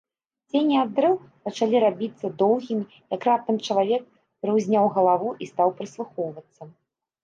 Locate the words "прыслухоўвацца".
5.81-6.63